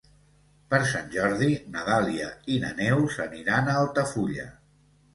[0.71, 4.53] Per Sant Jordi na Dàlia i na Neus aniran a Altafulla.